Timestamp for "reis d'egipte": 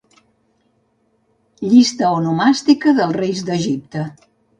3.19-4.03